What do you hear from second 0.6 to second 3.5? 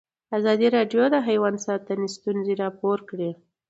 راډیو د حیوان ساتنه ستونزې راپور کړي.